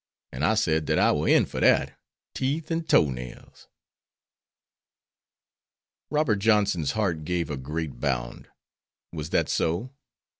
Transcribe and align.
An' 0.31 0.41
I 0.41 0.55
said 0.55 0.85
dat 0.85 0.97
I 0.97 1.11
war 1.11 1.27
in 1.29 1.45
for 1.45 1.59
dat, 1.59 1.95
teeth 2.33 2.71
and 2.71 2.89
toe 2.89 3.11
nails." 3.11 3.67
Robert 6.09 6.37
Johnson's 6.37 6.93
heart 6.93 7.23
gave 7.23 7.51
a 7.51 7.55
great 7.55 7.99
bound. 7.99 8.47
Was 9.13 9.29
that 9.29 9.47
so? 9.47 9.91